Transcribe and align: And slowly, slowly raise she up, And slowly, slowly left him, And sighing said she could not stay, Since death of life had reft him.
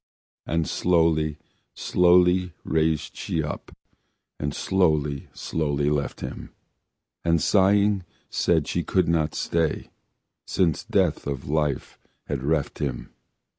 And 0.47 0.67
slowly, 0.67 1.37
slowly 1.75 2.53
raise 2.63 3.11
she 3.13 3.43
up, 3.43 3.71
And 4.39 4.51
slowly, 4.51 5.27
slowly 5.31 5.91
left 5.91 6.21
him, 6.21 6.49
And 7.23 7.39
sighing 7.39 8.03
said 8.27 8.67
she 8.67 8.83
could 8.83 9.07
not 9.07 9.35
stay, 9.35 9.91
Since 10.47 10.85
death 10.85 11.27
of 11.27 11.47
life 11.47 11.99
had 12.25 12.41
reft 12.41 12.79
him. 12.79 13.11